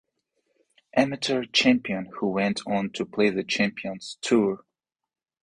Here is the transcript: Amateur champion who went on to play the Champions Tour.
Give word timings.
Amateur 0.97 1.43
champion 1.53 2.07
who 2.17 2.29
went 2.31 2.61
on 2.65 2.89
to 2.93 3.05
play 3.05 3.29
the 3.29 3.43
Champions 3.43 4.17
Tour. 4.21 4.65